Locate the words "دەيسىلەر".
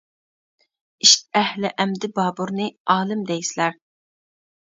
3.33-3.77